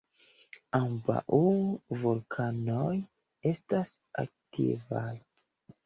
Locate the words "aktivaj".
4.27-5.11